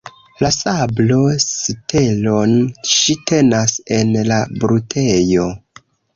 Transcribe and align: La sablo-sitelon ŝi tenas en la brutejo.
La 0.43 0.49
sablo-sitelon 0.53 2.55
ŝi 2.93 3.17
tenas 3.33 3.77
en 3.99 4.17
la 4.33 4.41
brutejo. 4.65 5.47